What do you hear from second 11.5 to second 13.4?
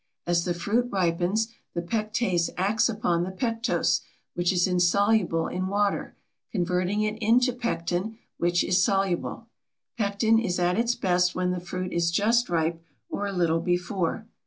the fruit is just ripe or a